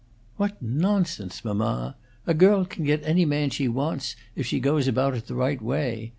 "What 0.37 0.59
nonsense, 0.63 1.45
mamma! 1.45 1.95
A 2.25 2.33
girl 2.33 2.65
can 2.65 2.85
get 2.85 3.05
any 3.05 3.23
man 3.23 3.51
she 3.51 3.67
wants, 3.67 4.15
if 4.35 4.47
she 4.47 4.59
goes 4.59 4.87
about 4.87 5.13
it 5.13 5.27
the 5.27 5.35
right 5.35 5.61
way. 5.61 6.09